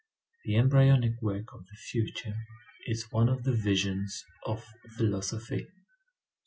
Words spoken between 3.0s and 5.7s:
one of the visions of philosophy.